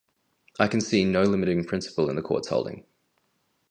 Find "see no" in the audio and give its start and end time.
0.81-1.21